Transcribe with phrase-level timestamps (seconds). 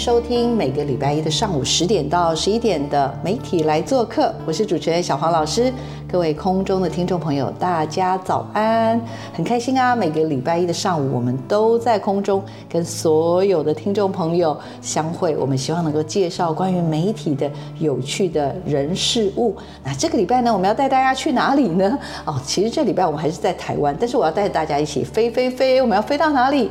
[0.00, 5.70] 收听每个礼拜一的上午十点到十一点的媒体来做客，我是主持人小黄老师。
[6.10, 8.98] 各位空中的听众朋友，大家早安！
[9.34, 15.36] 很开心啊，每个礼拜一的上午，我们都在空中跟所有的听众朋友相会。
[15.36, 19.54] 我们希望能够介绍关于媒体的有趣的人事物。
[19.84, 21.98] 那这个礼拜呢，我们要带大家去哪里呢？
[22.24, 25.82] 哦，其实这礼拜我们还是在台湾，但是我要带大家一起飞飞飞。
[25.82, 26.70] 我们要飞到哪里？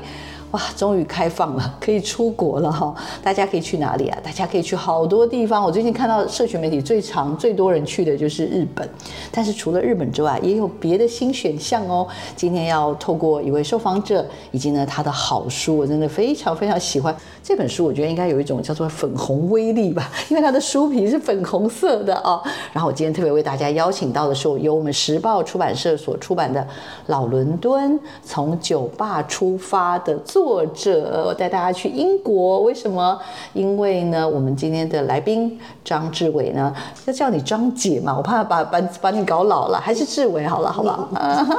[0.51, 2.91] 哇，终于开放了， 可以出国了哈！
[3.21, 4.17] 大家可以去哪里啊？
[4.23, 5.63] 大家可以去好多地方。
[5.63, 8.89] 我最近看到社群媒体最长、最多人去的就是日本，
[9.31, 12.07] 但是除了日本之外，也有别的新选项哦。
[12.35, 17.85] 今天要透过一位受访者，以及呢他的好书，我真的非常非常喜欢这本书。
[17.85, 22.41] 我觉得应该有一种叫做粉红威力吧， 因为它的书皮是粉红色的哦。
[22.73, 26.59] 然后我今天特别为大家邀请到的是由我们时报出版社所出版的
[27.05, 30.17] 《老伦敦从酒吧出发》的。
[30.39, 33.19] 作者，我带大家去英国，为什么？
[33.51, 36.73] 因为呢，我们今天的来宾张志伟呢，
[37.05, 41.09] 要叫你张姐嘛，我怕把把把你搞老了，还是志伟好了，好不好？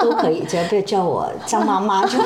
[0.00, 2.24] 都可以，只要不要叫我张妈妈就好。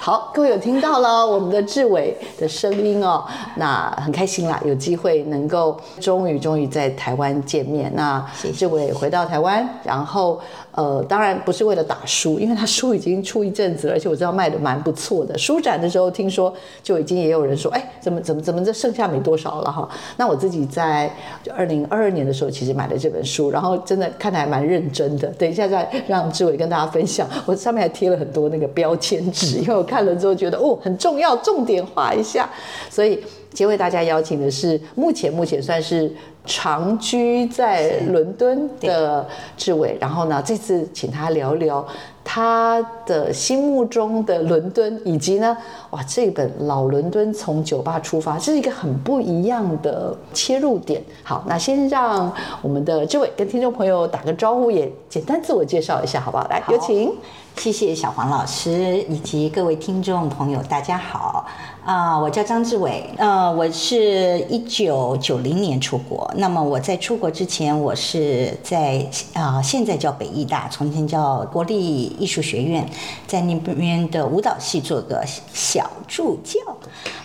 [0.00, 7.92] 好，各位有听到了我们的志伟的声音哦，那很开心啦，有机会能够终于终于在台湾见面。
[7.94, 8.20] 那
[8.52, 10.40] 志伟回到台湾，然后。
[10.72, 15.36] 呃，当然不是为了打书，因为他书已经出一阵子了，而且我知道卖的蛮不错的。
[15.36, 19.88] 书展的时候听说就已经也有人说，哎，怎么怎么怎么这剩下没多少了哈。
[20.16, 21.10] 那我自己在
[21.54, 25.26] 二零二二年的时候其实买了这本书，然后真的看的还蛮认真的。
[25.30, 32.48] 等一下再让志伟跟大家分享，我上面还贴了很多那个标签纸，因为我看了之后觉得哦很重要，重点画一下。
[32.88, 33.16] 所以
[33.50, 36.10] 今天为大家邀请的是目前目前算是。
[36.44, 41.86] 长居在伦敦的志伟，然后呢，这次请他聊聊
[42.24, 45.56] 他的心目中的伦敦，以及呢，
[45.90, 51.02] 哇，这本《老伦敦从酒吧出发》这是一个很不一样的切入点。
[51.22, 56.46] 好，那先让我们的志伟跟听众朋友打个招呼，也简单自我介绍一下，好不好？
[56.48, 57.12] 来，有请。
[57.56, 58.70] 谢谢小黄老师
[59.02, 61.44] 以及各位听众朋友，大家好。
[61.90, 66.32] 啊，我叫张志伟，呃，我是一九九零年出国。
[66.36, 72.88] 那么我在出国之前，我是在啊，现在叫北艺大，从前叫国立艺术学院，
[73.26, 76.60] 在那边的舞蹈系做个小助教。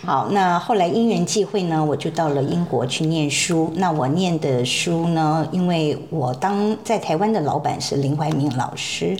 [0.04, 3.70] 好，那后来因缘际会呢，我就到了英国去念书。
[3.76, 9.16] 那我念的书呢，因为我当在台湾的老板是林怀民老师，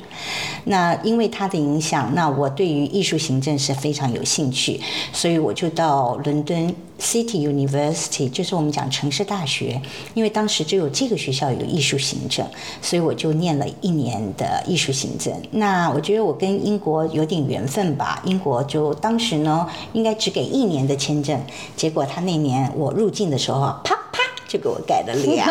[0.65, 4.81] 那因为他的影响，那我对于艺术行政是非常有兴趣。
[5.13, 9.81] 所以我就到伦敦 City University，就是我们讲城市大学，
[10.15, 12.47] 因为当时只有这个学校有艺术行政，
[12.81, 15.33] 所以我就念了一年的艺术行政。
[15.51, 21.41] 那我觉得我跟英国有点缘分吧，英国就当时呢应该只给一年的签证，
[21.77, 24.26] 结果他那年我入境的时候，啪啪。
[24.49, 25.47] 就给我改了两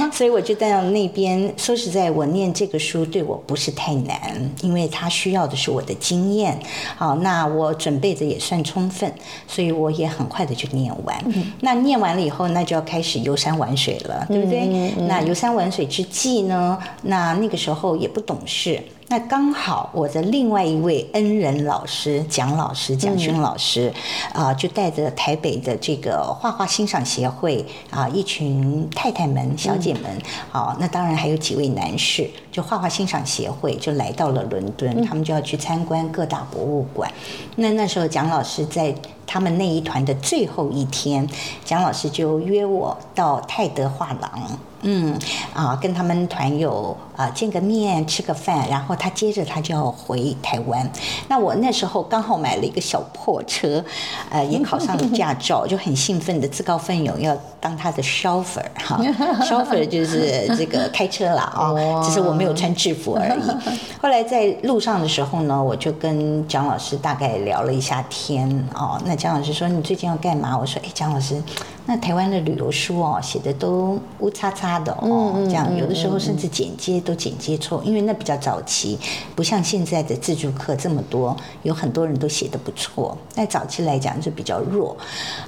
[0.00, 1.52] 年， 所以我就到那边。
[1.56, 6.58] 说实在，我念这个书对我不是太难，因为他需要的是我的经验。
[6.96, 9.12] 好，那我准备的也算充分，
[9.46, 11.24] 所以我也很快的就念完。
[11.60, 14.92] 那念完了以后，那就要开始游山玩水了，对不对？
[15.06, 18.80] 那游山玩水之际呢，那那个时候也不懂事。
[19.12, 23.92] 那刚好我的另外一位恩人老师蒋老师蒋勋老师
[24.32, 30.04] 啊，就带着台北的这个画画欣赏协会啊，一群太太们、小姐们，
[30.50, 37.12] 好，那当然还有几位男士，就画画欣赏协会就来到了伦敦，他们就要去参观各大博物馆。
[37.56, 38.94] 那那时候蒋老师在
[39.26, 41.28] 他们那一团的最后一天，
[41.66, 44.58] 蒋老师就约我到泰德画廊。
[44.82, 45.18] 嗯
[45.54, 50.88] 啊，跟他们团友啊见个面，吃个饭，然后他接着他就要回台湾。
[51.28, 53.84] 那我那时候刚好买了一个小破车，
[54.30, 59.00] 呃，也考上了驾照，就很兴奋的自告奋勇要当他的 chauffeur 哈
[59.42, 61.72] ，chauffeur 就是这个开车了啊，
[62.04, 63.42] 只是我没有穿制服而已。
[64.02, 69.00] 后来在路上的时候呢，我就跟蒋老师大概聊了一下天哦。
[69.04, 70.58] 那蒋老师说你最近要干嘛？
[70.58, 71.40] 我说哎，蒋老师。
[71.86, 78.98] 那台湾的旅游书哦，写的都乌擦擦的哦，这样有的时候甚至剪接都剪接错，因为那比较早期，
[79.34, 83.16] 不像现在的自助课这么多，有很多人都写的不错。
[83.34, 84.96] 那早期来讲就比较弱。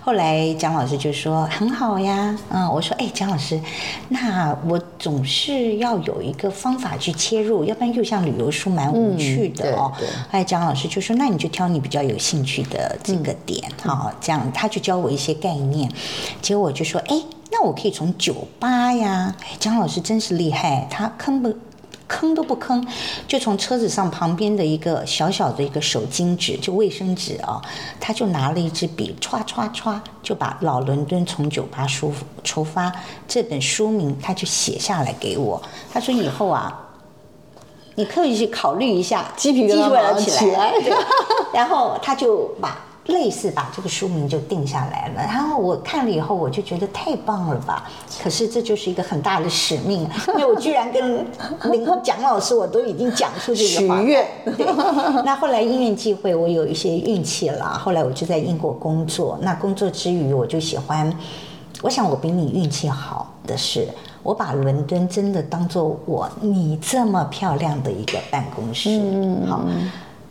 [0.02, 3.60] 后来蒋老师就说很好呀，嗯，我说哎，蒋老师，
[4.08, 9.92] 那我总是要有一个方法去切入，要不然又像旅游书蛮无趣的哦。
[10.30, 15.86] 哎，蒋老师就说那你就挑你比较有兴趣的这个点哈，这样他就教我一些概念。
[16.40, 17.22] 结果我就说，哎，
[17.52, 19.36] 那我可以从酒吧呀。
[19.42, 21.54] 哎，张老师真是厉害，他坑不
[22.14, 22.80] 坑都不吭，
[23.26, 27.60] 就从车子上旁边的一个小小的一个手巾纸，就卫生纸啊，
[27.98, 32.12] 他就拿了一支笔，歘歘歘，就把《老伦敦从酒吧出
[32.44, 32.88] 出发》
[33.26, 35.60] 这本书名，他就写下来给我。
[35.92, 36.86] 他说以后啊，
[37.96, 40.72] 你可以去考虑一下，鸡皮疙瘩起来。
[41.52, 42.83] 然后他就把。
[43.06, 47.90] 类似把这个书名就定下来了，然后我看了以后，我就觉得太棒了吧。
[48.22, 51.26] 可是这就是一个很大的使命，因为我居然跟
[51.70, 54.00] 林蒋老师我都已经讲出这个话。
[54.00, 54.26] 许愿。
[55.24, 57.78] 那后来因缘际会，我有一些运气了。
[57.78, 61.12] 后来我就在英国工作，那工作之余，我就喜欢。
[61.82, 63.86] 我想我比你运气好的是，
[64.22, 68.88] 我把伦敦真的当做我你这么漂亮的一个办公室。
[68.90, 69.60] 嗯，好。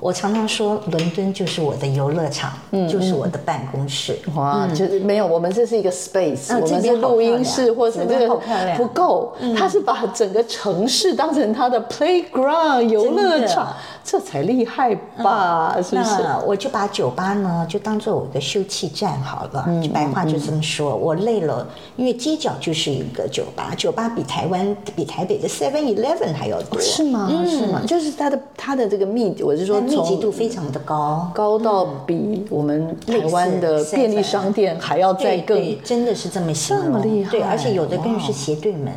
[0.04, 2.52] 我常常说，伦敦就是我的游乐场，
[2.90, 4.20] 就是我的办公室。
[4.36, 8.38] 哇，就是没有，我们这是一个 space，我们是录音室或者这个
[8.76, 13.74] 不够，他是把整个城市当成他的 playground 游乐场。
[14.06, 15.78] 这才厉害吧？
[15.82, 16.12] 是不是？
[16.46, 19.64] 我就把酒吧呢，就当做我一个休憩站好了。
[19.66, 20.94] 嗯，白话就这么说。
[20.94, 21.66] 我累了，
[21.96, 26.82] 因为街角就是一个酒吧，酒吧比台湾、比台北的 Seven Eleven 还要多。
[26.82, 27.30] 是吗？
[27.48, 27.82] 是吗？
[27.88, 36.86] 就是它的它的这个密，我是说密集度非常的高，高到比我们台湾的便利商店还要再更，真的是这么形容。
[36.86, 37.32] 这么厉害？
[37.32, 38.92] 对，而且有的更是斜对门。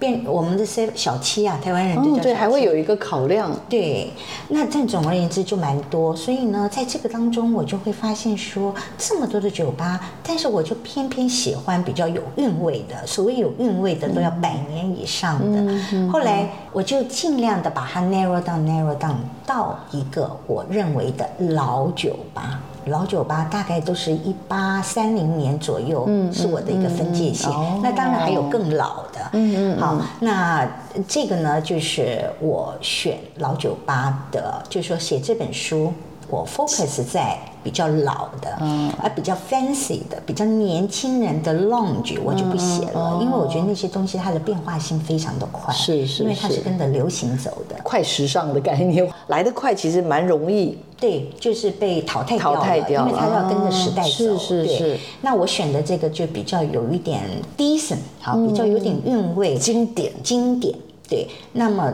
[0.00, 3.54] 变我们的 C 小七啊，台湾人就叫对，还会有一个考量。
[3.68, 4.10] 对，
[4.48, 13.06] 那但总而言之就蛮多，所以呢，在这个当中我就会发现说，这么多的酒吧，但是我就偏偏喜欢比较有韵味的。
[13.06, 16.08] 所谓有韵味的，都要百年以上的。
[16.10, 19.16] 后来我就尽量的把它 narrow down，narrow down
[19.46, 22.58] 到一个我认为的老酒吧。
[22.90, 27.50] 老酒吧大概都是一八三零年左右，是我的一个分界线。
[27.82, 29.20] 那当然还有更老的。
[29.32, 29.80] 嗯嗯。
[29.80, 30.68] 好，那
[31.08, 35.92] 这个呢，就是我选老酒吧的，就是说写这本书，
[36.30, 37.38] 我 focus 在。
[37.62, 54.98] 比较老的，嗯，而比较 fancy 的、比较年轻人的 lounge 我就不写了，因为我觉得那些东西它的变化性非常的快，是是，因为它是跟着流行走的，快时尚的概念，来得快其实蛮容易，对，就是被淘汰淘汰掉，因为它要跟着时代走，是是是。
[55.20, 57.20] 那我选的这个就比较有一点
[57.58, 60.74] decent，好，比较有点韵味，经典经典，
[61.10, 61.28] 对。
[61.52, 61.92] 那么，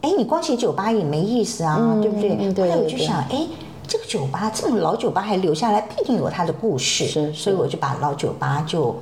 [0.00, 2.30] 哎，你光写酒吧也没意思啊，对不对？
[2.30, 3.46] 后来我就想，哎。
[3.86, 7.06] 这个酒吧这么老酒吧还留下来，必定有它的故事。
[7.06, 8.96] 是，所以我就把老酒吧就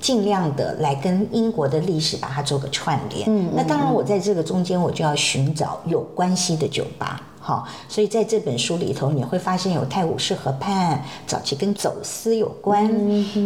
[0.00, 3.28] 尽量的来跟英国的历史把它做个串联。
[3.28, 7.20] 嗯，那当然我在这个中间我就要寻找有关系的酒吧。
[7.38, 12.90] 好，所以在这本书里头，你会发现有泰晤士河畔，早期跟走私有关；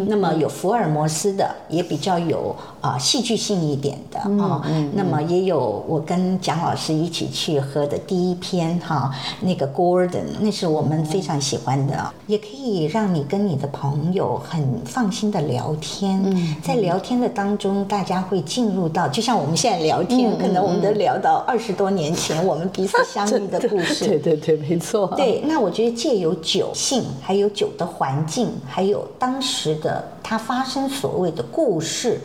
[0.08, 4.62] 那么有福尔摩斯的，也比较有啊戏剧性一点的啊。
[4.94, 16.20] 那么也有我跟蒋老师一起去喝的第一篇哈，那个 Gordon，那是我们非常喜欢的，也可以让你跟你的朋友很放心的聊天。
[16.62, 24.06] 在聊天的当中，大家会进入到，就像我们现在聊天，可能我们都聊到二十多年前我们彼此相遇的 故事。
[24.06, 25.06] 对对对，没错。
[25.16, 32.20] 对，那我觉得借由酒性，还有酒的环境，还有当时的它发生所谓的故事，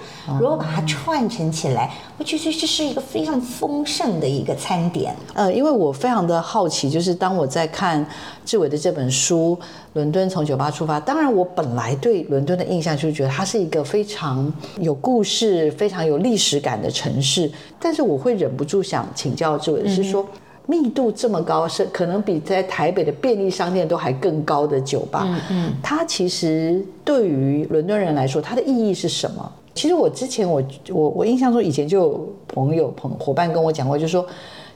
[0.46, 5.16] 如果把它串成起来，我觉得这是一个非常丰盛的一个餐点。
[5.34, 8.06] 呃，因为我非常的好奇，就是当我在看
[8.46, 9.58] 志伟的这本书
[9.94, 20.24] 《伦敦从酒吧出发》，当然我本来对伦敦的印象就是觉得它是一个非常有故事、非常有历史感的城市，但是我会忍不住想请教志伟，是说。
[20.68, 25.22] 密度这么高，是可能比在台北的便利商店都还更高的酒吧。
[25.24, 29.52] 嗯嗯，它其实对于伦敦人来说，它的意义是什么？
[29.76, 34.26] 其实我之前我我我印象中以前就有朋友朋伙伴跟我讲过，就是说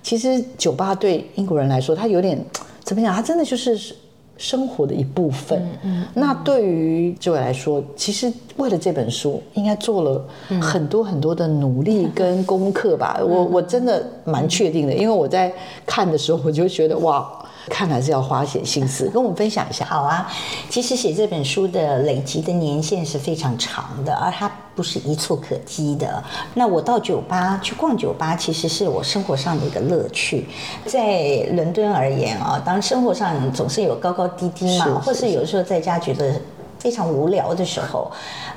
[0.03, 2.39] 其实酒吧对英国人来说，它有点
[2.83, 3.11] 怎么讲？
[3.15, 3.95] 它真的就是。
[4.41, 5.61] 生活的一部分。
[5.83, 10.25] 嗯，那对于这位来说，其实为了这本书，应该做了
[10.61, 13.19] 很多很多的努力跟功课吧。
[13.21, 15.51] 我我真的蛮确定的，因为我在
[15.85, 19.85] 看的时候，我就觉得哇，看来是要花些心思， 跟我们分享一下。
[19.85, 20.31] 好啊，
[20.69, 26.23] 其实写这本书的累积的年限是非常长的，而它不是一蹴可及的。
[26.53, 30.47] 那我到酒吧去逛酒吧，其实是我生活上的一个乐趣。
[30.85, 36.39] 在伦敦而言啊，当生活上总是有高高低低嘛，是或是有时候在家觉得。
[36.79, 38.09] 非常无聊的时候，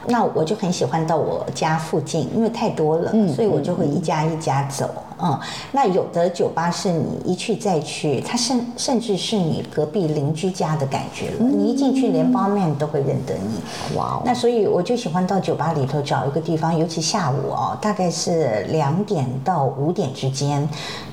[0.06, 4.88] 那我就很喜欢到我家附近，因为太多了，所以我就会一家一家走。
[5.24, 5.38] 嗯，
[5.70, 11.36] 那有的酒吧是你一去再去，它甚甚至是你隔壁邻居家的感觉了。
[11.38, 13.96] 你一进去，连方面都会认得你。
[13.96, 20.68] 哇哦那所以我就喜欢到酒吧里头找一个地方，尤其下午哦，大概是两点到五点之间，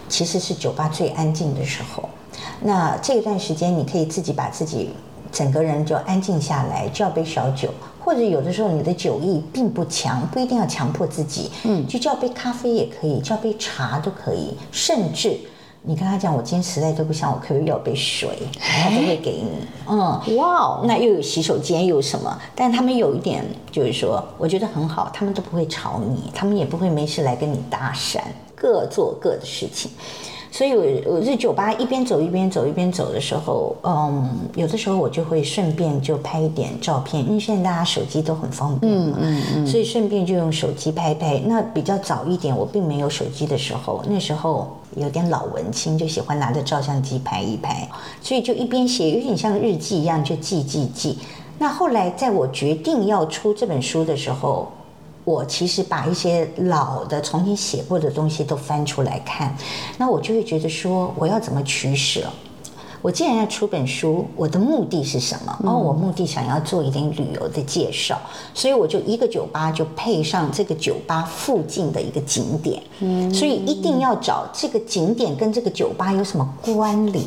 [0.07, 2.09] 其实是酒吧最安静的时候。
[2.61, 4.89] 那这段时间，你可以自己把自己
[5.31, 7.69] 整个人就安静下来，叫杯小酒，
[7.99, 15.39] 或者有的时候你的酒意并不强，不一定要强迫自己，嗯，就叫杯咖啡也可以，叫杯茶都可以，甚至
[15.81, 20.35] 你跟他讲，我今天实在都不想，我可不可以要杯水，他都会给你，嗯。
[20.35, 22.37] 哇哦，那又有洗手间，又有什么？
[22.53, 28.19] 但他们有一点就是说，我觉得很好，他们都不会吵你，他们也不会没事来跟你搭讪，
[28.55, 29.91] 各做各的事情。
[30.51, 41.39] 所以我，我在酒吧一边走一边走一边走的时候，嗯，有的时候我就会顺便就拍一点照片，因为现在大家手机都很方便嘛，嗯嗯所以顺便就用手机拍拍。
[41.45, 47.87] 那比较早一点，我并没有手机的时候，那时候有点老文青，就喜欢拿着照相机拍一拍，
[48.21, 51.17] 所以就一边写，有点像日记一样，就记记记。
[51.57, 54.71] 那后来在我决定要出这本书的时候，
[55.29, 59.55] 我其实把一些老的重新写过的东西都翻出来看，
[59.99, 62.21] 那我就会觉得说，我要怎么取舍？
[63.03, 65.55] 我既然要出本书，我的目的是什么？
[65.63, 68.19] 哦，我目的想要做一点旅游的介绍，
[68.55, 77.25] 所以我就一个酒吧就配上这个酒吧附近的一个景点，嗯，所以一定要找这个景点跟这个酒吧有什么关联，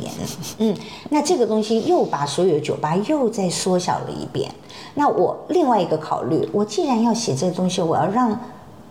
[0.59, 0.77] 嗯，
[1.09, 4.53] 那这个东西又把所有的酒吧又再缩小了一遍。
[4.95, 8.39] 那我另外一个考虑，我既然要写这个东西，我要让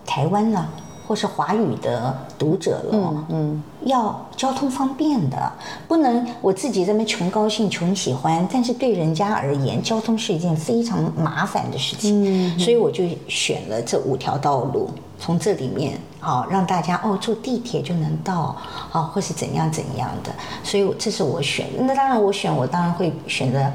[0.05, 0.67] 台湾呢、
[1.08, 5.51] 或是华语的读者了，嗯，要交通方便的，
[5.88, 14.89] 不能我自己这么穷高兴、穷喜欢，但是对人家而言，交通是一件非常麻烦的事情，所以我就选了这五条道路，
[15.20, 18.55] 从这里面好、让大家哦坐地铁就能到，
[18.89, 20.31] 好、或是怎样怎样的，
[20.63, 21.67] 所以这是我选。
[21.77, 23.72] 那当然我选，我当然会选择。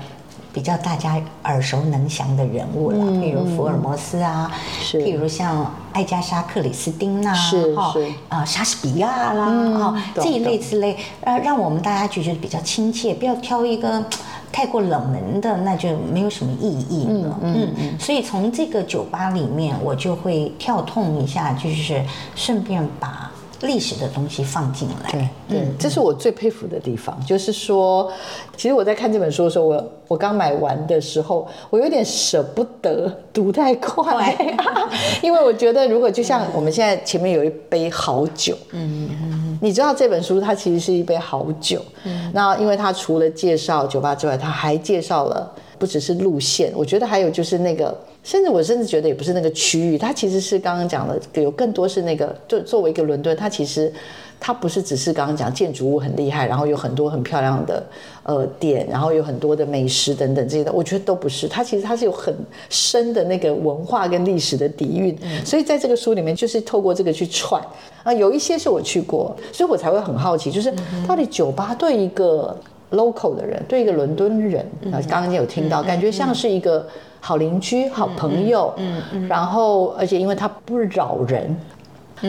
[0.57, 4.99] 比较大家耳熟能详的人物了，譬如福尔摩斯啊，是。
[5.03, 8.15] 譬如像艾加莎·克里斯汀呐、哈是是。
[8.31, 9.45] 啊莎士比亚啦，
[9.79, 14.03] 哈、懂这一类之类，呃，让我们大家就觉得比较亲切，不要挑一个
[14.51, 17.39] 太过冷门的，那就没有什么意义了。
[17.43, 17.99] 嗯嗯。
[17.99, 22.03] 所以从这个酒吧里面，我就会跳痛一下，就是
[22.35, 23.26] 顺便把
[23.63, 25.11] 历史的东西放进来。
[25.11, 28.11] 对对，这是我最佩服的地方，就是说，
[28.57, 34.37] 其实我在看这本书的时候，我我刚买完的时候，我有点舍不得读太快，
[35.23, 47.97] 因为我觉得如果就像我们现在前面有一杯好酒，嗯嗯，你知道这本书它其实是一杯好酒，嗯，那因为它除了介绍酒吧之外，它还介绍了不只是路线，我觉得还有就是那个。
[48.27, 53.93] 甚至我甚至觉得也不是那个区域，它其实是刚刚讲的，有更多是那个，就作为一个伦敦，它其实
[54.41, 57.81] 它不是只是刚刚讲建筑物很厉害，然后有很多很漂亮的
[58.25, 61.47] 呃店，然后有很多的美食等等这些的，我觉得都不是。
[61.47, 62.35] 它其实它是有很
[62.69, 67.63] 深的那个文化跟历史的底蕴，所以在这个书里面就是透过这个去串
[68.03, 70.75] 啊，有一些是我去过，所以我才会很好奇，就是
[71.07, 72.59] 到底酒吧对一个
[72.91, 76.85] local 的人，对一个伦敦人啊，刚刚有听到，感觉像是一个
[77.27, 81.57] 好邻居、好朋友，嗯嗯，然后而且因为它不扰人。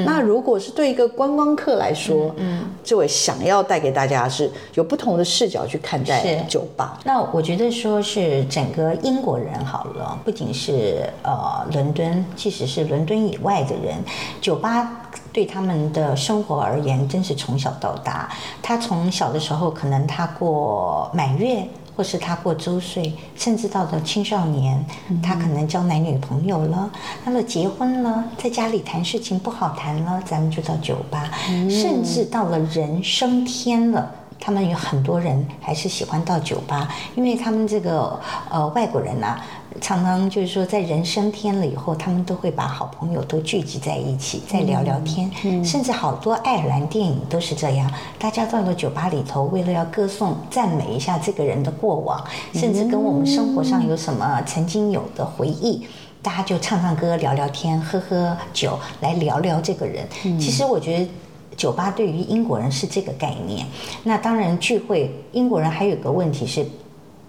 [0.05, 13.95] 那如果是对一个观光客来说，嗯，这位想要带给大家是有不同的视角去看待酒吧，那我觉得说是整个英国人好了，不仅是呃伦敦，即使是伦敦以外的人，
[14.41, 15.03] 酒吧。
[15.31, 18.27] 对他们的生活而言，真是从小到大。
[18.59, 21.63] 他从小的时候，可能他过满月，
[21.97, 24.85] 或是他过周岁，甚至到了青少年，
[25.23, 26.87] 他可能交男女朋友了，
[27.25, 31.31] 那么结婚了，在家里谈事情不好谈了，咱们就到酒吧，
[31.67, 34.11] 甚至到了人升天了。
[34.39, 38.19] 他们有很多人还是喜欢到酒吧，因为他们这个
[38.51, 39.43] 呃外国人啊，
[39.79, 45.31] 常常就是说在人升天了以后，他们都会把好朋友都聚集在一起，再聊聊天，
[45.63, 55.87] 甚至好多爱尔兰电影都是这样，大家到了酒吧里头，为了要歌颂、赞美一下这个人的过往，甚至跟我们生活上有什么曾经有的回忆。
[56.21, 60.05] 大家就唱唱歌、聊聊天、喝喝酒，来聊聊这个人。
[60.39, 61.07] 其实我觉得
[61.55, 63.65] 酒吧对于英国人是这个概念。
[64.03, 66.65] 那当然聚会，英国人还有个问题是。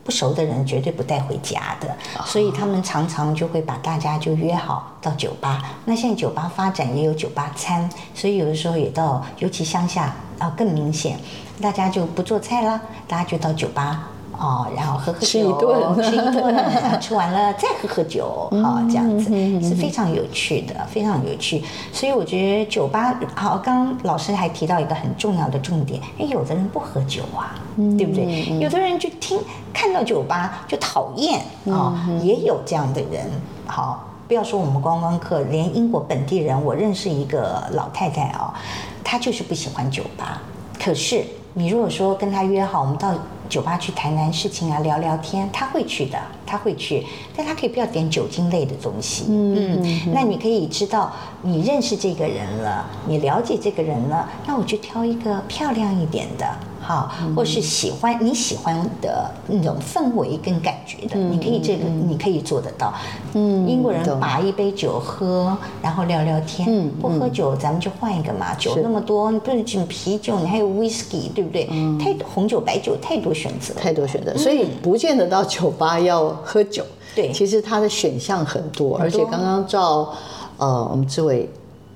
[0.09, 5.63] 不熟的人绝对不带回家的，所以他们常常就会把大家就约好到酒吧。
[5.85, 11.21] 那现在酒吧发展也有酒吧餐，所以有的时候也到，尤其乡下啊更明显，
[11.61, 14.09] 大家就不做菜啦，大家就到酒吧。
[14.39, 19.25] 哦，然后喝喝酒，吃一顿， 吃一顿，吃完了 再喝喝酒，好，这样子
[19.61, 21.63] 是非常有趣的，非常有趣。
[21.93, 28.59] 所以我觉得酒吧好，刚刚老师还提到一个很重要的重点，哎，有的人不喝酒啊，对不对？
[28.61, 29.41] 有的人就听
[29.75, 33.29] 看到酒吧就讨厌啊，也有这样的人。
[33.67, 38.55] 好，不要说我们观光客，连英国本地人，我认识一个老太太啊，
[39.03, 40.41] 她就是不喜欢酒吧。
[40.81, 43.13] 可是你如果说跟她约好，我们到。
[43.49, 47.05] 酒吧去谈谈事情啊，聊聊天，他会去的，他会去，
[47.37, 49.25] 但他可以不要点酒精类的东西。
[49.29, 56.47] 嗯，那你可以知道，你认识这个人了，你了解这个人了，那我就挑一个漂亮一点的。
[56.81, 62.95] 好，或是喜欢你喜欢的那种氛围跟感觉的，你可以这个你可以做得到。
[63.35, 66.67] 嗯，英国人把一杯酒喝，然后聊聊天。
[66.71, 68.55] 嗯，不喝酒，咱们就换一个嘛。
[68.55, 71.69] 酒那么多，你不是仅啤酒，你还有 whisky，对不对？
[71.71, 76.83] 嗯，太红酒、白酒太多选择，太多选择，所以不见得到酒吧要喝酒。
[77.15, 80.15] 对，其实它的选项很多，而且刚刚照
[80.59, 81.49] 呃我们这位。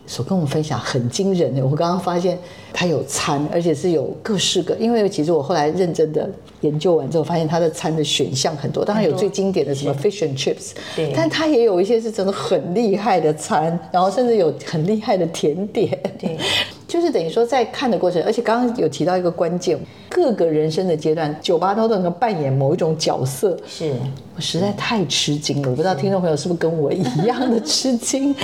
[0.05, 2.37] 所跟我们分享很惊人的，我刚刚发现
[2.73, 4.75] 他有餐，而且是有各式各。
[4.75, 6.29] 因为其实我后来认真的
[6.61, 8.85] 研究完之后，发现他的餐的选项很多。
[8.85, 15.97] 当然有最经典的什么 fish and chips，对，但他也有一些是真的很厉害的餐，然后甚至有很厉害的甜点。
[16.19, 16.37] 对，
[16.93, 19.79] 就是等于说在看的过程，而且刚刚有提到一个关键，
[20.11, 23.57] 各个人生的阶段，酒吧都能够扮演某一种角色。
[23.67, 23.95] 是
[24.37, 28.35] 我实在太吃惊了，我不知道听众朋友是不是跟我一样的吃惊。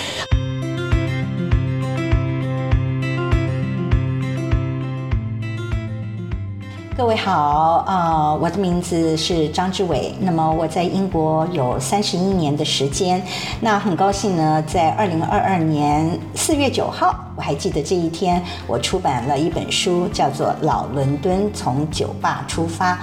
[6.98, 10.12] 各位好，啊，我的名字是张志伟。
[10.18, 13.22] 那么我在英国有三十一年的时间。
[13.60, 22.94] 那很高兴呢，在二零二二年四月九号，我还记得这一天，我出版了一本书，叫做《老伦敦从酒吧出发》。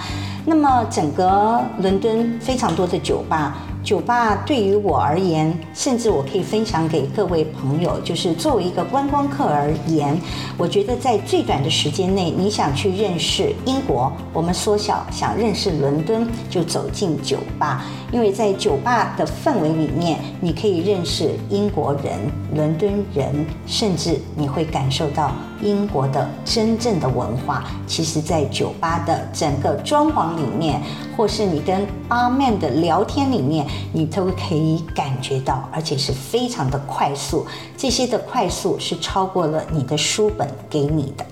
[0.46, 3.56] 那么整个伦敦非常多的酒吧。
[3.86, 10.20] 酒吧对于我而言，甚至我可以分享给各位朋友，就是作为一个观光客而言，
[10.58, 22.14] 我觉得在最短的时间内，你想去认识英国，我们缩小想认识伦敦，就走进酒吧，因为在酒吧的氛围里面，你可以认识英国人、
[22.56, 25.32] 伦敦人，甚至你会感受到
[25.66, 27.64] 英国的真正的文化。
[27.88, 30.80] 其实，在酒吧的整个装潢里面，
[31.18, 33.66] 或是你跟阿曼的聊天里面。
[33.92, 37.48] 你都可以感觉到，而且是非常的快速。
[37.78, 41.26] 这些的快速是超过了你的书本给你的。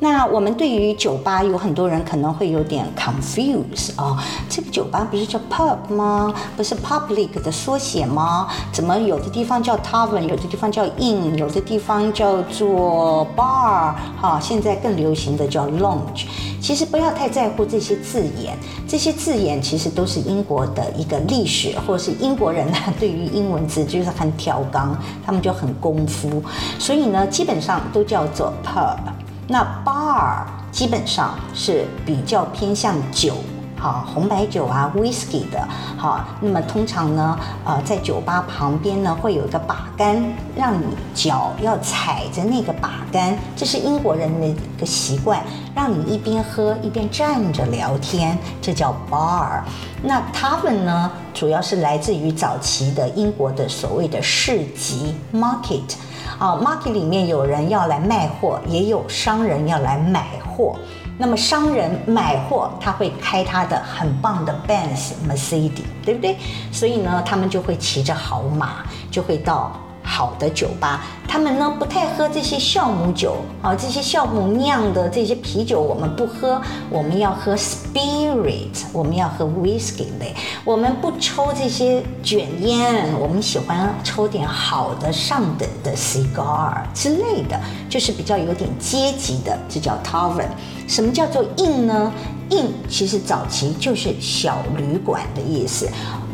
[0.00, 6.34] 那我们对于酒吧有很多人可能会有点 confuse 啊，这个酒吧不是叫 pub 吗？
[6.56, 8.48] 不是 public 的缩写吗？
[8.70, 16.26] 怎么有的地方叫 tavern，有的地方叫 inn，有的地方叫做 bar，哈，现在更流行的叫 lounge。
[16.60, 18.56] 其实不要太在乎这些字眼，
[18.88, 26.42] 这些字眼其实都是英国的一个历史，或者是英国人呢对于英文字就是很挑钢，他们就很功夫，
[26.78, 28.98] 所以呢基本上都叫做 pub。
[29.46, 33.34] 那 bar 基本上是比较偏向酒，
[33.78, 36.24] 好红白酒啊，whisky 的，好。
[36.40, 40.20] 那么通常呢，呃，在酒吧旁边呢会有一个把杆，
[40.56, 45.40] 让你脚要踩着那个把杆，这是英国人的一个习惯，
[45.74, 49.60] 让你一边喝一边站着聊天，这叫 bar。
[50.02, 55.94] 那 tavern 呢，主要是来自于早期的英国的所谓的市集 market。
[56.38, 60.76] 啊，market 里面有人要来卖货，也有商人要来买货。
[61.16, 66.36] 那么商人买货，他会开他的很棒的 Benz Mercedes，对不对？
[66.72, 69.72] 所以呢，他们就会骑着好马，就会到。
[70.06, 90.48] 好的酒吧，他们呢不太喝这些酵母酒啊，这些酵母酿的这些啤酒我们不喝，我们要喝 spirit，我们要喝 whisky 类，我们不抽这些卷烟，我们喜欢抽点好的上等的 cigar 之类的，就是比较有点阶级的，这叫 tavern。
[90.86, 92.12] 什么叫做 in 呢
[92.50, 95.88] ？inn 其实早期就是小旅馆的意思，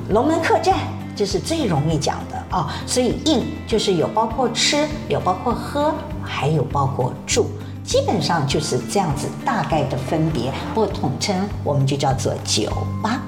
[0.08, 0.74] 龙门客栈。
[1.16, 7.46] 这是最容易讲的啊，所以应就是有包括吃，有包括喝，还有包括住，
[7.84, 12.68] 基本上就是这样子大概的分别，或统称我们就叫做酒
[13.00, 13.22] 吧。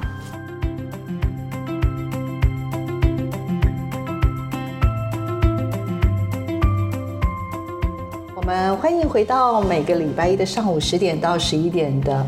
[8.34, 12.26] 我们欢迎回到每个礼拜一的上午十点到十一点的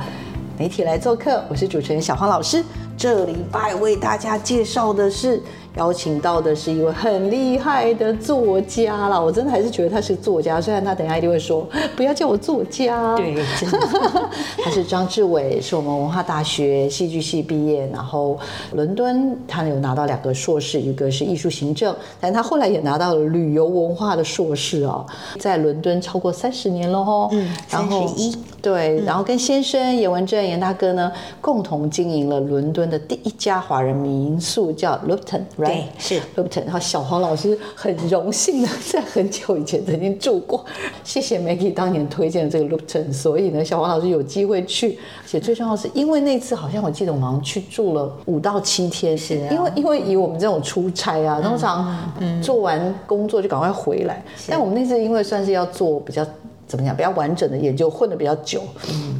[0.56, 2.64] 媒体来做客，我是主持人小黄老师。
[2.96, 5.42] 这礼拜为大家介绍的是。
[5.76, 13.16] 邀请到的是一位很厉害的作家啦，我真的还是觉得他是作家，虽然他等下一定会说 不要叫我作家。
[13.16, 13.78] 对，真的，
[14.62, 18.38] 他是张志伟，是我们文化大学戏剧系毕业，然后
[18.72, 25.04] 伦敦他有拿到两个硕士，一个是艺术行政，但他后来也拿到了旅游文化的硕士哦，
[25.40, 31.10] 在伦敦超过三十年了哦，嗯，三十一，对，然后跟先生严文正严大哥呢，
[31.40, 35.40] 共同经营了伦敦的第一家华人民宿，叫 Lupton。
[35.66, 36.64] 对，是 Lupton。
[36.64, 40.64] 然后小黄老师很荣幸的在很久以前曾经住过，
[41.04, 44.98] 谢谢 Maggie 当年推荐的这个 Lupton，所以呢，小黄老师有机会去。
[45.22, 51.94] 而且最重要是因为那次好像我记得我们好像去住了五到七天，是因为因为以我们这种出差啊，通常
[52.42, 54.22] 做完工作就赶快回来。
[54.48, 56.24] 但我们那次因为算是要做比较
[56.66, 58.62] 怎么讲比较完整的研究，混的比较久，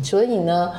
[0.03, 0.71] 所以呢。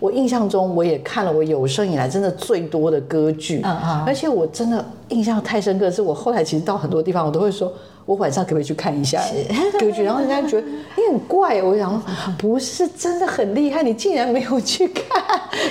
[0.00, 7.72] 我印象中，我也看了我有生以来真的最多的歌剧，嗯嗯，而且我真的印象太深刻，是我后来其实到很多地方，我都会说，
[8.04, 9.22] 我晚上可不可以去看一下
[9.80, 10.02] 歌剧？
[10.02, 12.02] 然后人家觉得你很怪，我想
[12.36, 15.04] 不是真的很厉害，你竟然没有去看。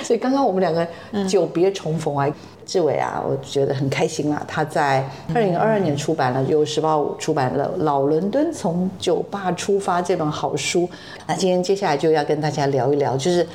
[0.02, 0.86] 所以刚刚我们两个
[1.28, 2.26] 久别重逢啊，
[2.66, 4.42] 志伟啊，我觉得很开心啊。
[4.48, 10.88] 他在二零二二年出版了，由时报出版了《老伦敦从酒吧出发》这本好书。
[11.26, 13.46] 那今天接下来就要跟大家聊一聊，就是。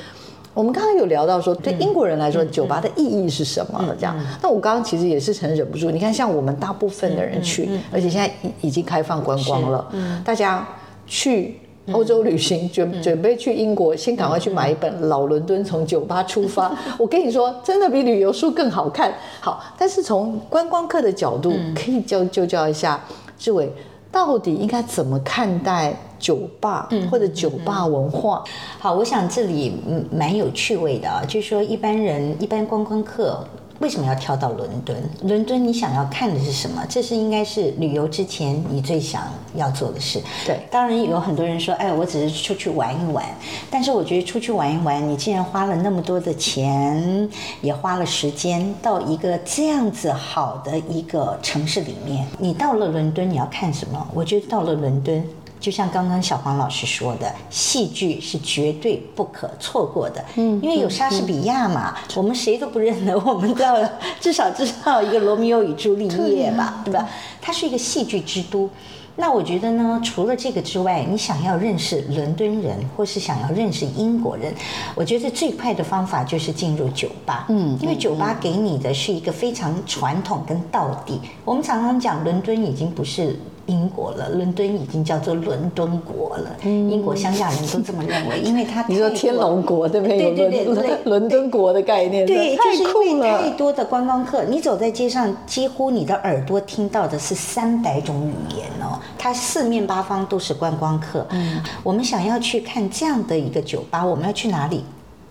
[0.54, 3.84] 我们刚刚有聊到说，对英国人来说，酒吧的意义是什么？
[4.00, 5.90] 这样，那我刚刚其实也是很忍不住。
[5.92, 9.88] 你看，像我们大部分的人去，而且现在已已经开放观光了，
[10.26, 10.68] 大家
[11.08, 11.60] 去
[11.92, 16.70] 欧洲旅行，准准备去英国，先赶快去买一本《老伦敦从酒吧出发》。
[16.98, 19.14] 我跟你说，真的比旅游书更好看。
[19.40, 23.00] 好，但是从观光客的角度，可以教就教一下
[23.38, 23.72] 志伟。
[24.12, 28.44] 到底应该怎么看待酒吧或者酒吧文化？
[28.78, 29.74] 好，我想这里
[30.12, 33.44] 蛮有趣味的啊，就是说一般人、一般观光客。
[33.80, 34.94] 为什么要跳到伦敦？
[35.24, 36.84] 伦敦你想要看的是什么？
[36.90, 39.24] 这是应该是旅游之前你最想
[39.56, 40.22] 要做的事。
[40.46, 43.24] 对，当然有很多人说，哎，我只是出去玩一玩。
[43.72, 47.30] 但是我觉得出去玩一玩，你既然花了那么多的钱，
[47.62, 54.08] 也花了时间到一个这样子好的一个城市里面，你到了伦敦你要看什么？
[54.14, 55.24] 我觉得到了伦敦。
[55.60, 60.24] 就像刚刚小黄老师说的，戏剧是绝对不可错过的。
[60.36, 63.78] 嗯，因为有莎士比亚嘛，我们谁都不认得，我们都要
[64.22, 67.10] 至少知道一个罗密欧与朱丽叶吧，对吧？
[67.42, 68.70] 它是一个戏剧之都。
[69.16, 74.54] 那我觉得呢，除了这个之外，你想要认识伦敦人，或是想要认识英国人，
[74.96, 77.46] 我觉得最快的方法就是进入酒吧。
[77.50, 81.20] 嗯，因为酒吧给你的是一个非常传统跟道地。
[81.44, 83.38] 我们常常讲，伦敦已经不是。
[83.70, 86.50] 英国了，伦敦已经叫做伦敦国了。
[86.64, 90.18] 英国乡下人都这么认为，因为他你说天龙国对不对？
[90.18, 99.00] 对对对对，伦敦国的概念，对，就是因为太多的观光客，你走在街上，几乎你的耳朵听到的是三百种语言哦。
[99.18, 101.26] 它四面八方都是观光客。
[101.30, 104.84] 嗯，我们想要去看这样的一个酒吧，我们要去哪里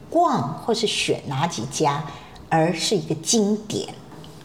[0.09, 2.05] 逛，或是选哪几家，
[2.48, 3.88] 而是一个经典。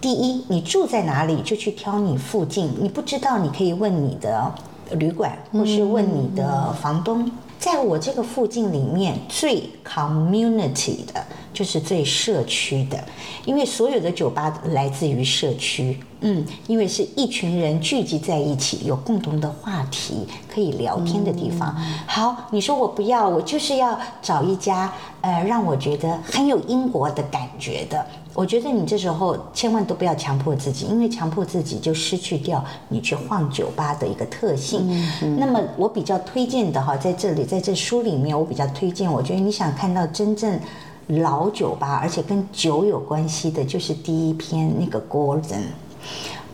[0.03, 2.69] 第一，你住在哪里就去挑你附近。
[2.77, 4.53] 你不知道，你可以问你的
[4.97, 7.31] 旅馆，或是问你的房东。
[7.57, 13.01] 在我这个附近里面，最 community 的就是最社区的，
[13.45, 15.97] 因为所有的酒吧来自于社区。
[16.19, 21.73] 嗯，因为是一群人聚集在一起，有共同的话题可以聊天的地方。
[22.05, 28.05] 好，你说我不要，我就是要找一家呃，让我觉得很有英国的感觉的。
[28.33, 34.87] 我觉得你这时候千万都不要强迫自己，因为强迫自己就失去掉你去晃酒吧的一个特性。
[35.37, 40.59] 那么我比较推荐的哈，在这里在这书里面，我比较推荐，我觉得你想看到真正
[41.07, 45.65] 老酒吧，而且跟酒有关系的，就是第一篇那个 Gordon。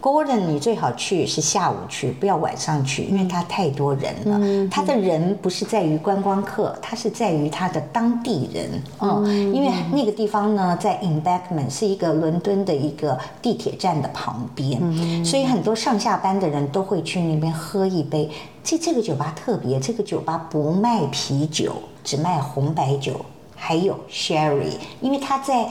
[0.02, 4.70] Gordon，你最好去是下午去，不要晚上去，因为他太多人了。
[4.72, 8.82] 他的人不是在于观光客，他是在于他的当地人。
[9.00, 14.80] 嗯，因为那个地方呢，在 Embankment 是一个伦敦的一个地铁站的旁边，
[15.26, 18.30] 所以很多上下班的人都会去那边喝一杯。
[18.64, 25.70] 这这个酒吧特别，这个酒吧不卖啤酒，只卖红白酒，还有 Sherry，因为他在。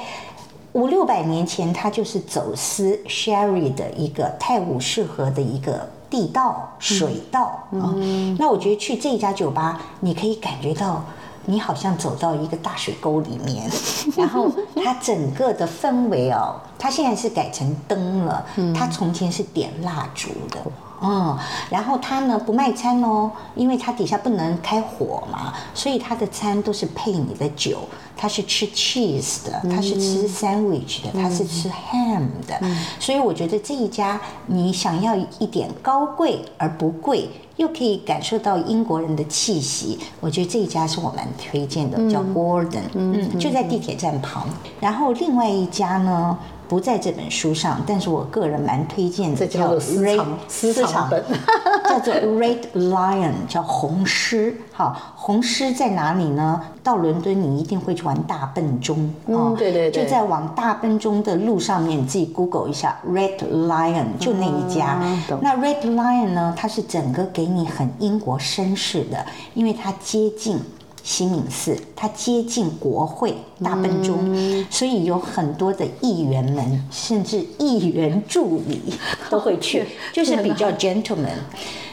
[0.72, 7.94] 五六百年前，它就是走私 sherry 的一个泰晤士河的一个地道水道啊。
[8.38, 11.02] 那我觉得去这家酒吧，你可以感觉到
[11.46, 13.68] 你好像走到一个大水沟里面，
[14.16, 14.50] 然后
[14.85, 20.61] 它整个的氛围哦，它现在是改成灯了，它从前是点蜡烛的。
[21.00, 21.38] 嗯，
[21.70, 27.78] 然后他呢不卖餐哦，因为他底下不能开火嘛，所以他的餐都是配你的酒。
[28.20, 32.61] 他是吃 cheese 的，他是吃 sandwich 的，它是吃 ham 的。
[32.98, 44.48] 所以我觉得这一家，你想要一点高贵而不贵，又可以感受到英国人的气息，我觉得这一家是我蛮推荐的，叫 Gordon，嗯，就在地铁站旁。
[44.80, 46.37] 然后另外一家呢？
[46.68, 51.24] 不在这本书上，但是我个人蛮推荐的，叫 Red 私藏本，
[51.88, 54.54] 叫做 Red Lion，叫红狮。
[54.72, 56.61] 好，红狮在哪里呢？
[56.83, 65.00] 到伦敦你一定会去玩大笨钟嗯，对对对，就在往大笨钟的路上面，你自己 Google 一下 Red Lion，就那一家。
[65.40, 70.61] 那 Red Lion 呢，它是整个给你很英国绅士的，因为它接近。
[71.08, 78.78] 西敏寺，它接近国会大笨钟，所以有很多的议员们，甚至议员助理
[79.30, 81.38] 都会去， 就是比较 gentleman。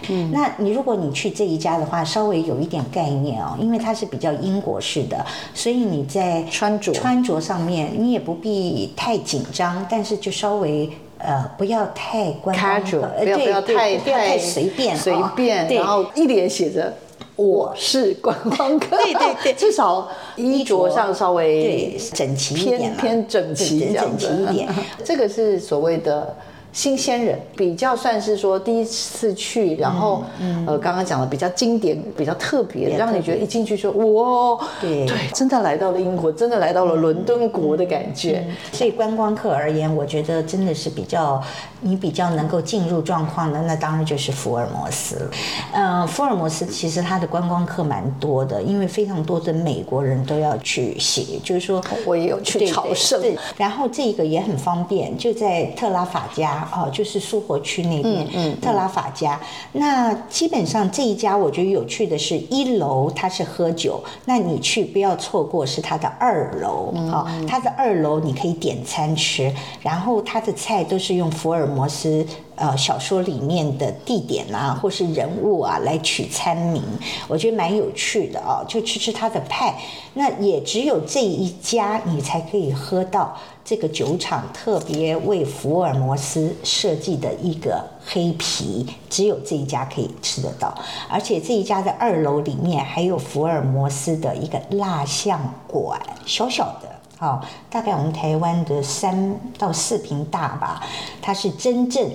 [0.10, 7.40] 嗯，那你如果你去这一家的话，稍微有一点概念哦，因为它是比较英国式的，所以你在穿着穿着。
[7.40, 16.94] 上面，你也不必太紧张，但是就稍微呃不要太官方，不要不要太太随便随便，然后一脸写着。
[17.36, 24.70] 我是观光客，对对对，至少衣着上稍微整齐一点，偏整齐，整齐一点。
[25.04, 26.36] 这个是所谓的。
[26.76, 38.46] 新鲜人比较算是说第一次去，然后嗯呃刚刚讲的比较经典、比较特别，让你觉得一进去说哇，对对，真的来到了英国，真的来到了伦敦国的感觉。
[38.74, 41.42] 所以观光客而言，我觉得真的是比较
[41.80, 45.32] 你比较能够进入状况的，那当然就是福尔摩斯了。
[45.76, 53.24] 嗯，福尔摩斯其实他的观光客蛮多的，因为非常多的美国人都要去写，就是说我也有去朝圣。
[53.56, 56.65] 然后这个也很方便，就在特拉法加。
[56.72, 59.40] 哦，就是苏活区那边，特拉法家。
[59.74, 66.94] 那基本上这一家，我觉得有趣的是，一楼它是喝酒，那你去不要错过是它的二楼。
[67.12, 72.26] 好，它的二楼你可以点餐吃，然后它的菜都是用福尔摩斯。
[72.58, 76.82] 呃，小说里面的地点啊，或是人物啊，来取餐名，
[77.28, 78.64] 我觉得蛮有趣的哦。
[78.66, 79.76] 就吃吃他的派，
[80.14, 90.72] 那也只有这一家，你才可以喝到这个酒厂特别为福尔摩斯设计的一个黑啤，只有这一家可以吃得到。
[91.10, 100.84] 而且这一家的二楼里面还有福尔摩斯的一个蜡像馆，小小的，好，大概我们台湾的三到四平大吧，
[101.20, 102.08] 它是真正。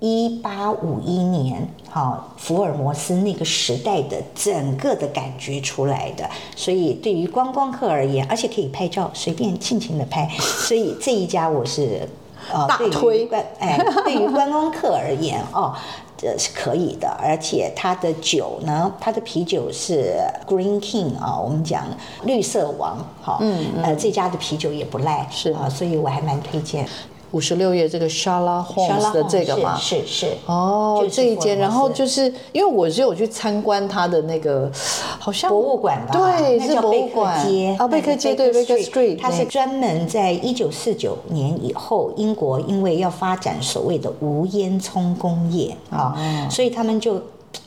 [0.00, 12.08] 一八五一年，好，福尔摩斯那个时代的整个的感觉出来的，所以对于观光客而言，而且可以拍照，随便尽情的拍，所以这一家我是
[12.52, 15.74] 呃大推，哎，对于观光客而言哦，
[16.16, 20.14] 这是可以的，而且它的酒呢，它的啤酒是
[20.46, 21.84] Green King 啊，我们讲
[22.22, 25.50] 绿色王，好，嗯，呃，这家的啤酒也不赖，是。
[25.54, 26.86] 啊，所以我还蛮推荐。
[27.32, 30.26] 五十六页这个 Sherlock Holmes 的这个嘛，是是。
[30.46, 34.70] 哦，这一间，然后就是因为我是有去参观他的那个，
[35.18, 46.16] 好像博物馆吧，对，是博物馆街啊，贝克街对贝克 Street，它是专门在一九四九年以后，英国因为要发展所谓的无烟囱工业啊，
[46.50, 47.20] 所以他们就。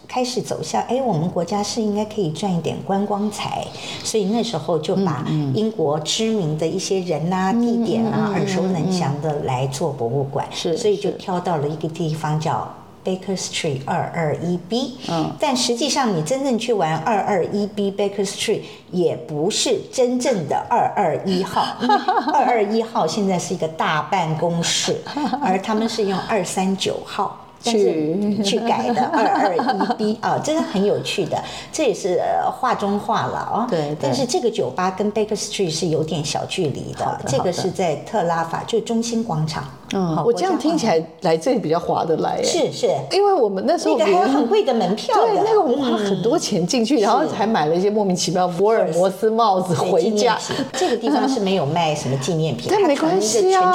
[0.07, 3.65] 开始走向，哎，我们国家是应该可以赚一点观光财，
[4.03, 12.69] 所以那时候就把英国知名的一些人啊、地点啊、耳熟能详的来做博物馆，是，所以就挑到了一个地方叫
[13.05, 14.97] Baker Street 二二一 B。
[15.07, 21.65] 嗯，但实际上你真正去玩二二一 B Baker Street 也不是真正的二二一号，
[22.33, 24.97] 二二一号现在是一个大办公室，
[25.41, 27.40] 而他们是用二三九号。
[27.61, 32.21] 去 去改的二二一 B 啊， 真的很有趣的，这也是
[32.59, 33.67] 画中画了啊。
[33.69, 39.63] 对，但是这个酒吧跟 Baker Street 是有点小距离的，这个是在特拉法，就中心广场。
[39.93, 42.41] 嗯，我这样听起来来这里比较划得来。
[42.41, 50.37] 是是，因为我们那时候那个还有很贵的门票，对，那个我们花很多钱进去，然后还买了一些莫名其妙福尔摩斯帽子回家。
[50.71, 53.73] 这个地方是没有卖什么纪念品，但没关系啊。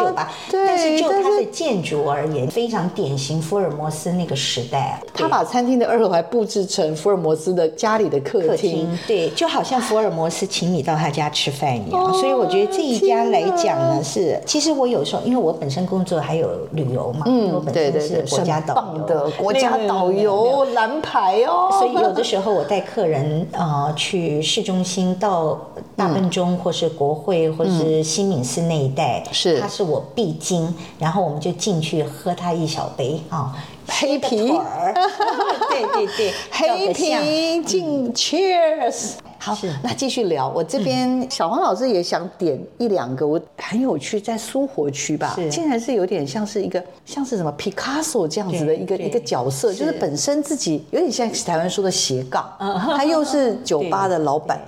[0.50, 5.00] 对，但是就它的建筑而言，非常典型福尔摩斯那个时代。
[5.14, 12.14] 他把餐厅的二楼还布置成福尔摩斯的家里的客厅，对，就好像福尔摩斯请你到他家吃饭一样。
[12.14, 19.06] 所以我觉得这一家来讲呢，是其实我有时候因为我本身工作还有旅游嘛，嗯，我本身是国家导游。
[19.06, 25.58] 的国家导游蓝牌哦，所以有的时候我带客人呃去市中心到
[25.96, 29.58] 大笨钟或是国会或是新敏寺那一带，是。
[29.58, 33.56] 它是我必经，然后我们就进去喝它一小杯啊。
[33.88, 34.36] 黑皮，
[35.70, 39.12] 对对对，黑皮敬 Cheers。
[39.38, 40.48] 好，那继续聊。
[40.48, 54.60] 我这边小黄老师也想点一两个，我很有趣，在苏活区吧，竟然是有点像是一个像是什么 Picasso 这样子的一个一个角色，就是本身自己有点像台湾说的斜杠，他又是酒吧的老板，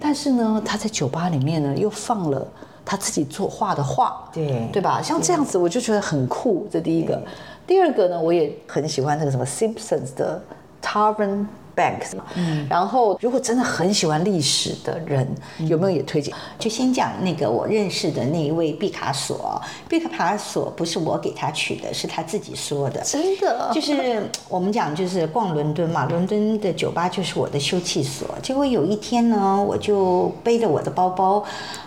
[0.00, 2.46] 但是呢，他在酒吧里面呢又放了
[2.84, 5.00] 他自己作画的画，对对吧？
[5.02, 6.66] 像这样子我就觉得很酷。
[6.70, 7.22] 这第一个，
[7.66, 10.42] 第二个呢，我也很喜欢那个什么 Simpsons 的
[10.82, 11.46] Tavern。
[11.76, 15.28] Banks 嘛，嗯，然后如果真的很喜欢历史的人，
[15.68, 16.34] 有没有也推荐？
[16.58, 19.60] 就先讲那个我认识的那一位毕卡索。
[19.88, 23.02] 毕卡索不是我给他取的，是他自己说的。
[23.02, 28.26] 真的，就是我们讲就是逛伦敦嘛，伦敦的酒吧就是我的休憩所。
[28.42, 31.44] 结果有一天呢，我就背着我的包包。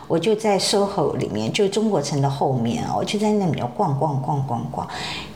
[0.08, 4.88] 我就在 SOHO 里面，就中国城的后面我就在那里面逛逛逛逛逛，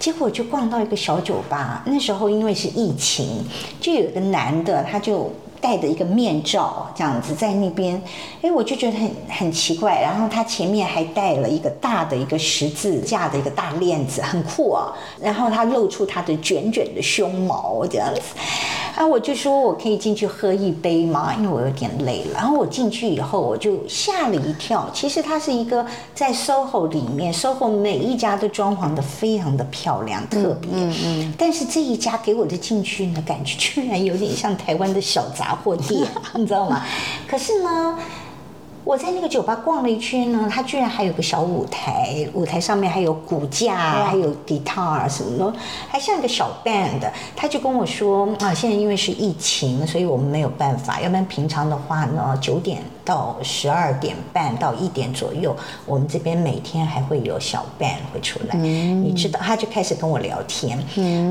[0.04, 1.82] 结果就逛到一个小酒吧。
[1.86, 3.42] 那时候因为是疫情，
[3.80, 5.32] 就有一个男的，他就。
[5.64, 7.96] 戴着一个面罩，这样子在那边，
[8.42, 9.98] 哎，我就觉得很很奇怪。
[10.02, 14.92] 然后他前面还戴了一个大的一个十字架的一个大链子，很酷啊。
[15.22, 18.22] 然后他露出他的卷卷的胸毛，这样子。
[18.96, 21.34] 啊，我就说我可以进去喝一杯吗？
[21.36, 22.34] 因为我有点累了。
[22.36, 24.90] 然后我进去以后，我就吓了一跳。
[24.94, 30.70] 其实它是一个在 SOHO 里面，SOHO 每一家都装潢的非常的漂亮，特别。
[30.74, 31.34] 嗯嗯。
[31.38, 35.56] 但是这一家给我的进去呢，感觉居然有点像台湾的小杂。
[35.64, 36.84] 货店， 你知道吗？
[37.28, 37.98] 可是呢。
[38.84, 47.10] 我在那个酒吧逛了一圈呢，它居然还有个小舞台，舞台上面还有骨架，还有 guitar 什么的，还像一个小 band。
[47.36, 51.00] 他就跟我说啊，现在因为是疫情，所以我们没有办法。
[51.00, 58.56] 要不然平常的话呢，九点到十二点半到一点左右，我们这边每天还会有小 band 会出来。
[58.58, 60.78] 你知道，他就开始跟我聊天。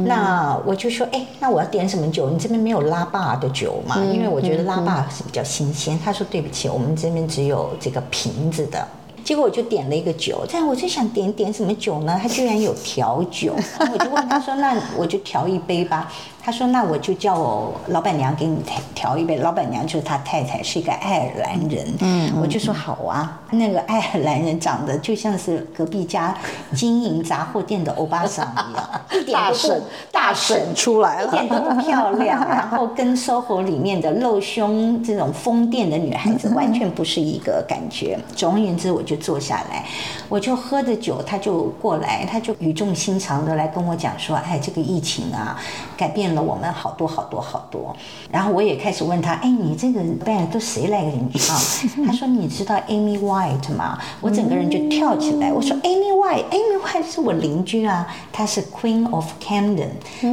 [0.07, 2.31] 那我就说，哎，那我要点什么酒？
[2.31, 3.97] 你这边没有拉霸的酒嘛？
[4.13, 5.99] 因为我觉得拉霸是比较新鲜。
[6.03, 8.87] 他说对不起，我们这边只只有这个瓶子的，
[9.25, 12.17] 结果我就点了一个酒，但我就想点点什么酒呢？
[12.23, 13.53] 他居然有调酒，
[13.93, 16.09] 我就问他说：“那我就调一杯吧。”
[16.45, 21.87] 他说：“那我就叫我老板娘给你调调一杯。”老板娘就是他太太，是一个爱尔兰人。
[22.01, 23.41] 嗯，我就说好啊。
[23.53, 26.35] 那个爱尔兰人长得就像是隔壁家
[26.75, 32.45] 经营杂货店的欧巴桑一样， 一点都不大婶出来了，一点都不漂亮。
[32.49, 38.19] 然后跟 SOHO 里面的露胸这种疯癫的女孩子 完全不是一个感觉。
[38.35, 39.85] 总而言之，我就坐下来，
[40.29, 45.57] 我就喝着酒，他就过来，他就语重心长的来跟我讲说：“哎，这个疫情啊，
[45.97, 47.95] 改变。”了我们好多好多好多，
[48.31, 51.57] 然后我也开始问他，哎，你这个 band 都谁来给你唱？
[52.07, 53.99] 他说你知道 Amy White 吗？
[54.21, 59.91] 我整个人就跳起来，我说 Amy White，Amy White 是我邻居啊，她是 Queen of Camden，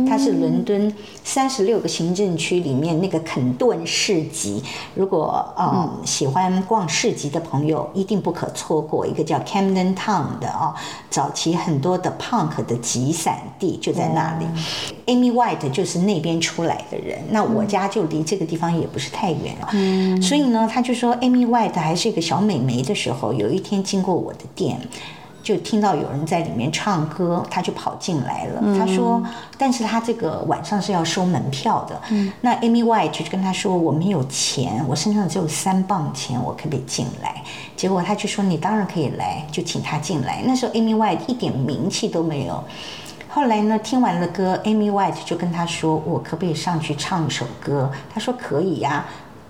[0.07, 4.63] 她是伦敦三十六个行政区里面那个肯顿市集，
[4.95, 10.73] 如果嗯喜欢逛市集的朋友，一定不可错过一个叫 Camden Town 的啊，
[11.09, 14.45] 早期很多的 punk 的集散地就在那里
[15.05, 15.88] ，Amy White 就是。
[15.89, 24.79] 是那边出来的人，那我家就离这个地方也不是太远了，嗯，所以呢，他就说，Amy White 还是一个小美眉的时候，有一天经过我的店，
[25.41, 28.61] 就听到有人在里面唱歌，他就跑进来了。
[28.77, 29.23] 他说，
[29.57, 37.41] 但是他这个晚上是要收门票的，嗯，那 Amy White 就跟他说，我没有钱，我身上只有三磅钱，我可不可以进来？
[37.75, 40.43] 结果他就说，你当然可以来，就请他进来。
[40.45, 42.63] 那时候 Amy White 一点名气都没有。
[43.29, 49.05] 后来呢，听完了歌，Amy White 就跟他说：“我可不可以上去唱一首歌？”他说：“可以呀。”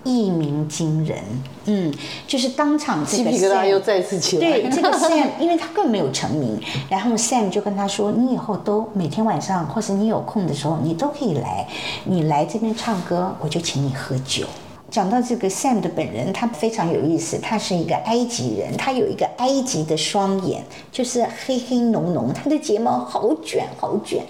[0.06, 1.18] 一鸣惊人，
[1.65, 1.94] 嗯，
[2.26, 4.48] 就是当场这个 Sam 又再次起来。
[4.50, 6.58] 对，这个 Sam， 因为他更没有成名，
[6.89, 11.68] 然后 Sam 就跟他说：“你以后都每天晚上，或是你有空的时候，你都可以来。
[12.06, 14.46] 你来这边唱歌，我就请你喝酒。”
[14.91, 17.38] 讲到这个 Sam 的本人，他非常有意思。
[17.38, 24.23] 他是一个埃及人，他有一个埃及的双眼，就是黑黑浓浓，他的睫毛好卷好卷。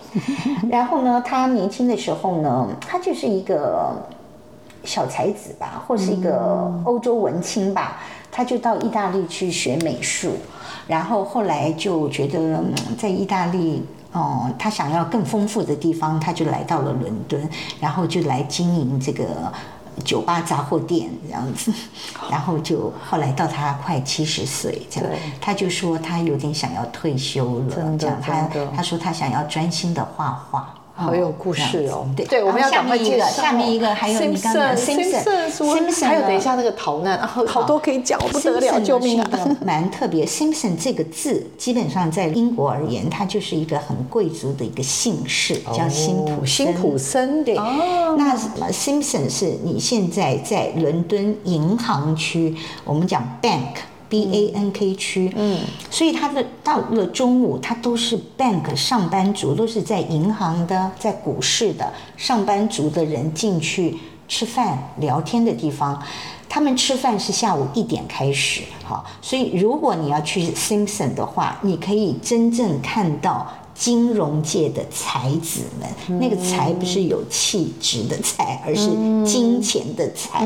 [0.69, 3.95] 然后呢，他年轻的时候呢，他就是一个
[4.83, 8.01] 小才子吧，或是一个欧洲文青吧。
[8.31, 10.33] 他就到意大利去学美术，
[10.87, 12.63] 然后后来就觉得
[12.97, 17.49] 在意大利，哦，他想要更丰富的地方，他就来到了伦敦，
[17.79, 19.25] 然后就来经营这个。
[19.99, 21.71] 酒吧杂货店这样子，
[22.29, 30.73] 然后就后来到他快七十岁这样，他就说他有点想要退休了，这样他他说他想要专心的画画。
[30.99, 32.05] 好有故事哦。
[32.15, 33.25] 对对，我们要赶快介绍。
[33.27, 39.57] 下面一个还有你刚刚 Simpson，Simpson，还有等一下那个逃难，啊，好多可以讲，不得了，救命啊！
[39.65, 47.43] 蛮特别，Simpson 这个字基本上在英国而言，它就是一个很贵族的一个姓氏，叫辛普辛普森。
[47.43, 53.75] 对，那什么 Simpson 是你现在在伦敦银行区，我们讲 bank。
[54.09, 55.59] B A N K 区，嗯，
[55.91, 63.97] 所以他的到了中午，他都是 bank 上班族，都是在银行的、在股市的上班族的人进去
[64.27, 66.01] 吃饭聊天的地方。
[66.51, 76.19] 他们吃饭是下午一点开始，哈，所以如果你要去 Simpson 的话，你可以真正看到金融界的才子们。
[76.19, 78.89] 那个才不是有气质的才，而是
[79.23, 80.39] 金钱的才，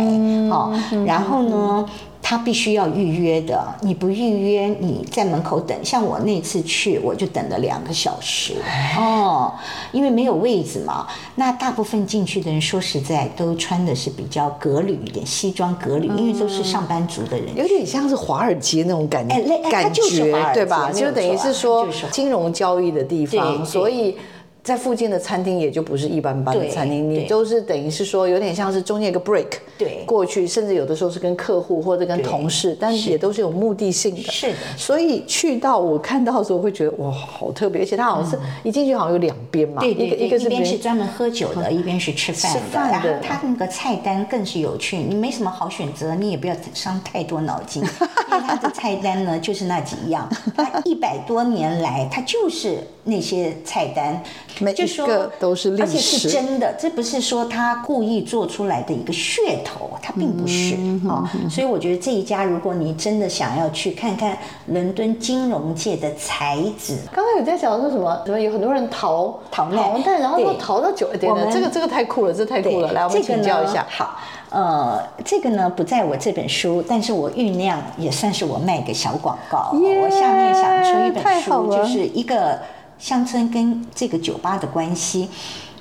[0.50, 0.74] 好，
[1.06, 1.90] 然后呢？
[2.26, 5.78] 他必须要预约的，你不预约，你在门口等。
[5.84, 8.54] 像我那次去，我就等了两个小时
[8.98, 9.54] 哦，
[9.92, 11.06] 因为没有位置嘛。
[11.36, 19.36] 那大部分进去的人，说实在，都穿的是比较革履一点，西装革履，因为都是上班族的人，有点像是华尔街那种感觉，
[19.70, 20.90] 感觉对吧？
[20.92, 24.16] 就等于是说金融交易的地方，所以。
[24.64, 29.48] 在附近的餐厅也就不是一般般的餐厅，你都是等于是说有点像是中间一个 break，
[29.78, 34.22] 对，过去甚至有的时候是跟客户或者跟同事，但是也都是有目的性的。
[34.32, 42.80] 是的，所以去到我看到的时候会觉得哇，好特别，而且它好像是一进去好像有两边嘛，对对对，一边是专门喝酒的， 一边是吃饭的。
[42.90, 47.84] 然后它那个菜单更是有趣，你没什么好选择，你也不要伤太多脑筋，
[48.32, 54.24] 因为它的菜单呢就是那几样，它一百多年来它就是那些菜单。
[54.60, 60.76] 每一个都是历史，而且是真的，这不是说他故意做出来的一个噱头，他并不是
[61.08, 61.30] 啊。
[61.50, 64.38] 所以我觉得这一家，如果你真的想要去看看
[64.68, 68.22] 伦敦金融界的才子，刚刚有在讲说什么？
[68.26, 72.92] 什么有很多人逃逃难，然后又逃到酒店的，这个这个太酷了，这太酷了。
[72.92, 73.86] 来，我们请教一下。
[73.90, 79.72] 好，呃，这个呢不在我这本书，但是我酝酿也算是我卖个小广告。
[79.74, 82.60] 我下面想出一本书，就是一个。
[83.04, 85.28] 乡村跟这个酒吧的关系，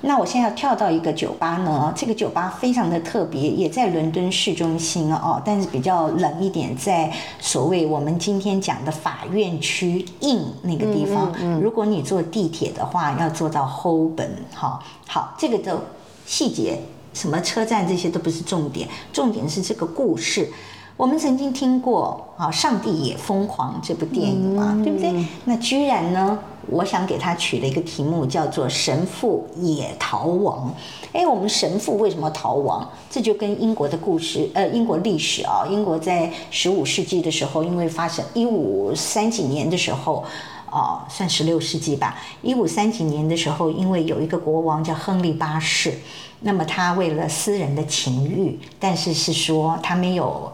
[0.01, 1.93] 那我现在要跳到一个酒吧呢。
[1.95, 7.09] 这个酒吧非常的特别，也在伦敦市中心哦，但是比较冷一点，在
[7.39, 11.31] 所谓我们今天讲的法院区印那个地方。
[11.61, 14.83] 如果你坐地铁的话，要坐到 Holborn 哈。
[15.07, 15.81] 好，这个的
[16.25, 16.77] 细节，
[17.13, 20.51] 什么车站这些都不是重点，重点是这个故事。
[20.97, 25.25] 我们曾经听过啊，《上帝也疯狂》这部电影嘛，对不对？
[25.45, 26.37] 那居然呢，
[26.67, 30.73] 我想给他取了一个题目，叫做“神父也逃亡”。
[31.13, 32.89] 哎，我们神父为什么逃亡？
[33.09, 40.23] 这就跟英国的故事，呃，英国历史啊，英国在十五世纪的时候，因为发生一五三几年的时候，
[40.69, 45.93] 啊，算十六世纪吧，一五三几年的时候，因为有一个国王叫亨利八世，
[46.41, 50.51] 那么他为了私人的情欲，但是是说他没有。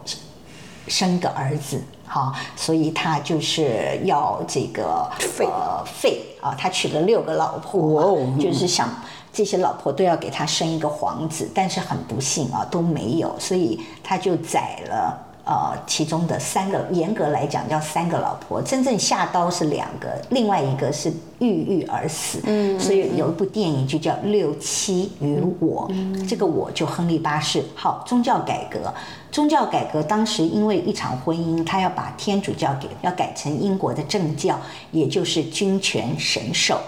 [0.87, 1.79] 生个儿子，
[2.09, 5.47] 哈，所以他就是要这个废
[5.85, 8.89] 废啊，他娶了六个老婆，就是想
[9.31, 15.28] 这些老婆都要给他生一个皇子，但是很不幸啊，都没有，所以他就宰了。
[15.49, 22.39] 呃，其中的三个，严格来讲叫三个老婆，真正下刀是两个，另外一个是郁郁而死。
[22.45, 25.89] 嗯，所以有一部电影就叫《六七与我》，
[26.29, 27.63] 这个我就亨利八世。
[27.73, 28.93] 好，宗教改革，
[29.31, 34.55] 宗教改革当时因为一场婚姻，他要把天主教给要改成英国的正教，
[34.91, 36.79] 也就是君权神授，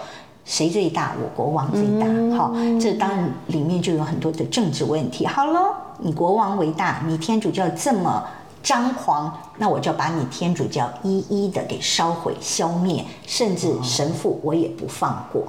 [0.44, 1.16] 谁最大？
[1.20, 2.06] 我国王最大。
[2.38, 5.26] 好，这当然里面就有很多的政治问题。
[5.26, 5.58] 好了，
[5.98, 8.24] 你国王为大，你天主教这么。
[8.62, 15.42] 张狂，那我就把你天主教一一的给烧毁、消灭，甚至神父我也不放过。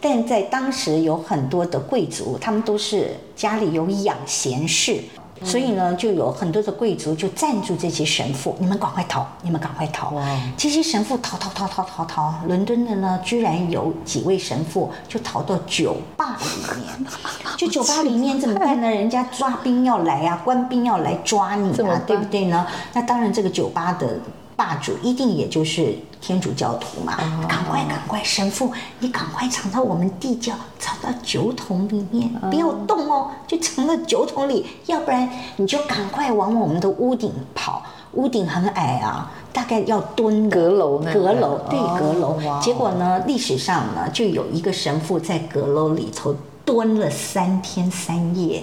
[0.00, 5.02] 但在当时有很多的贵族，他们都是家里有养闲事。
[5.42, 10.14] 所以呢，就有很多的贵族就赞助这些神父，你们赶快逃，你们赶快逃。
[10.56, 17.06] 这些神父逃逃逃逃逃逃，伦敦的呢，居然有几位神父就逃到酒吧里面。
[17.56, 18.88] 就酒吧里面怎么办呢？
[18.88, 22.66] 人家抓兵要来啊，官兵要来抓你啊，对不对呢？
[22.92, 24.18] 那当然，这个酒吧的。
[24.56, 27.16] 霸主一定也就是天主教徒嘛，
[27.48, 37.82] 赶快赶快，神父你赶快藏到我们地窖，藏到酒桶里面，不要动哦，就藏到酒桶里，要不然你就赶快往我们的屋顶跑，
[38.12, 46.34] 屋顶很矮啊，大概要蹲阁楼，阁楼对阁楼，结果呢，历史上呢就有一个神父在阁楼里头
[46.64, 48.62] 蹲了三天三夜。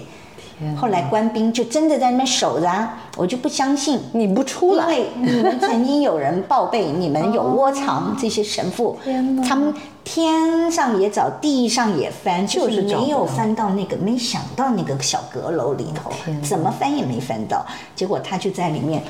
[0.79, 3.99] 后来官兵就真的在那边守着啊，我就不相信。
[4.13, 8.97] 你不出来，因为你们曾经有人报备，你们有窝藏这些神父，
[9.47, 19.03] 他们天上也找，地上也翻，就是没有翻到那个，没想到那个小阁楼里头怎么翻也没翻到，结果他就在里面。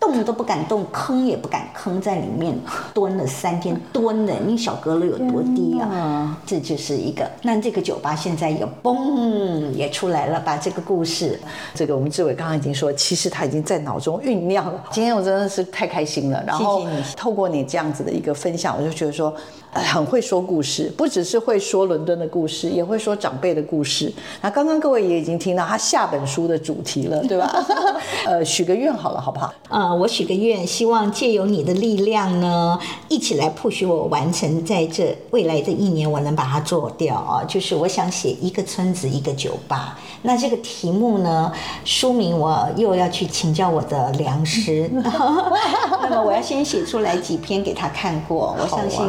[0.00, 2.58] 动都不敢动，吭也不敢吭，在里面
[2.94, 6.36] 蹲了三天，蹲的你小阁楼有多低啊？
[6.46, 7.30] 这就是一个。
[7.42, 11.38] 那这个酒吧现在也嘣也出来了，把这个故事
[11.74, 14.82] 这个我们志伟刚刚已经说，其实他已经在脑中酝酿了。
[14.90, 16.82] 今天我真的是太开心了，然后
[17.14, 19.32] 透过你这样子的一个分享，我就觉得说，
[19.74, 24.10] 呃很会说故事，不只是会说伦敦的故事，也会说长辈的故事。
[24.40, 27.54] 那刚刚各位也已经听到他下本书的主题了，对吧？
[28.26, 29.52] 呃，许个愿好了，好不好？
[29.90, 32.78] 呃，我许个愿，希望借由你的力量呢，
[33.08, 37.42] 一起来 push 我完成在这未来的一年，我能把它做掉啊。
[37.42, 41.50] 就是我想写一个村子一个酒吧，那这个题目呢，
[41.84, 49.00] 书名我又要去请教我的良师， 那么我要先写出来几篇给他看过，我相信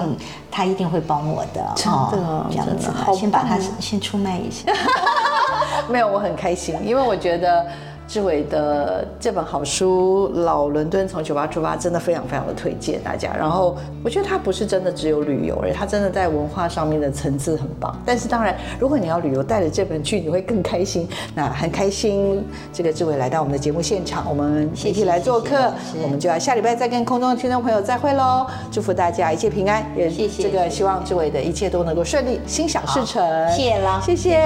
[0.50, 4.74] 他一定会帮我的，真的哦这样子先把它棒哦先出卖一下。
[5.88, 7.68] 没有，我很开心，因为我觉得
[8.12, 13.34] 志伟的这本好书《老伦敦从酒吧出发》真的非常非常的推荐大家。
[13.34, 17.98] 然后我觉得它不是真的只有旅游，而已，它真的在文化上面的层次很棒。
[18.06, 21.08] 但是当然，如果你要旅游，带着这本去，你会更开心。
[21.34, 25.72] 那很开心，这个志伟来到我们的节目现场，我们一起来做客
[26.04, 28.46] 我们就要下礼拜再跟空中的听众朋友再会喽。
[28.70, 33.24] 祝福大家一切平安，也谢谢这个希望志伟的一切都能够顺利，心想事成。
[33.52, 34.38] 谢了谢谢，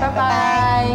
[0.00, 0.86] 拜拜